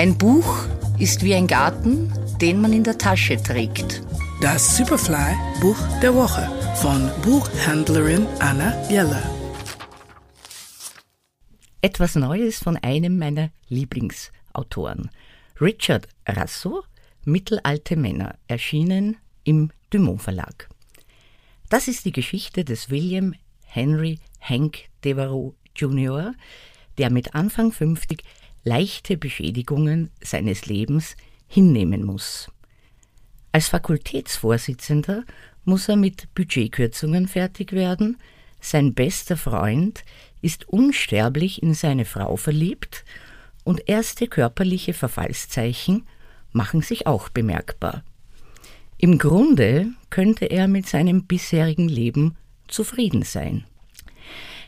[0.00, 0.64] Ein Buch
[0.98, 4.02] ist wie ein Garten, den man in der Tasche trägt.
[4.40, 9.22] Das Superfly Buch der Woche von Buchhändlerin Anna Jeller.
[11.82, 15.10] Etwas Neues von einem meiner Lieblingsautoren.
[15.60, 16.82] Richard Rasso,
[17.26, 20.70] Mittelalte Männer, erschienen im Dumont Verlag.
[21.68, 23.34] Das ist die Geschichte des William
[23.66, 26.32] Henry Hank Devereux Jr.,
[26.96, 28.24] der mit Anfang 50
[28.64, 31.16] leichte Beschädigungen seines Lebens
[31.46, 32.50] hinnehmen muss.
[33.52, 35.24] Als Fakultätsvorsitzender
[35.64, 38.18] muss er mit Budgetkürzungen fertig werden,
[38.60, 40.04] sein bester Freund
[40.42, 43.04] ist unsterblich in seine Frau verliebt
[43.64, 46.06] und erste körperliche Verfallszeichen
[46.52, 48.04] machen sich auch bemerkbar.
[48.98, 52.36] Im Grunde könnte er mit seinem bisherigen Leben
[52.68, 53.64] zufrieden sein.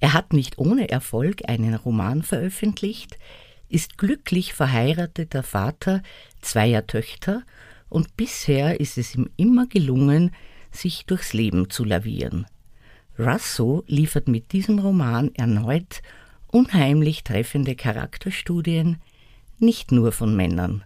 [0.00, 3.18] Er hat nicht ohne Erfolg einen Roman veröffentlicht,
[3.68, 6.02] ist glücklich verheirateter Vater
[6.40, 7.42] zweier Töchter
[7.88, 10.32] und bisher ist es ihm immer gelungen,
[10.70, 12.46] sich durchs Leben zu lavieren.
[13.18, 16.02] Russo liefert mit diesem Roman erneut
[16.48, 19.00] unheimlich treffende Charakterstudien,
[19.58, 20.84] nicht nur von Männern.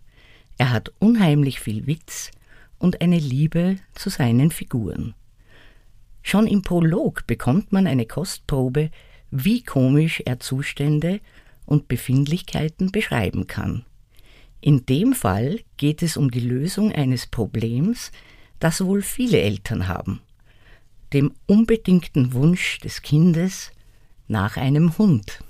[0.58, 2.30] Er hat unheimlich viel Witz
[2.78, 5.14] und eine Liebe zu seinen Figuren.
[6.22, 8.90] Schon im Prolog bekommt man eine Kostprobe,
[9.30, 11.20] wie komisch er Zustände
[11.68, 13.84] und Befindlichkeiten beschreiben kann.
[14.60, 18.10] In dem Fall geht es um die Lösung eines Problems,
[18.58, 20.20] das wohl viele Eltern haben,
[21.12, 23.70] dem unbedingten Wunsch des Kindes
[24.26, 25.44] nach einem Hund.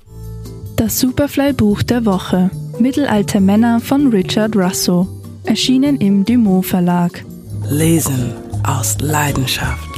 [0.77, 5.08] Das Superfly-Buch der Woche Mittelalte Männer von Richard Russo,
[5.44, 7.24] erschienen im Dumont Verlag.
[7.69, 9.97] Lesen aus Leidenschaft.